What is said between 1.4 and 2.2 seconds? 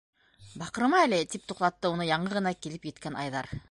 туҡтатты уны